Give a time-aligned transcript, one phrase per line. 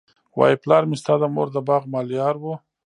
[0.37, 2.53] وايي پلار مي ستا د مور د باغ ملیار وو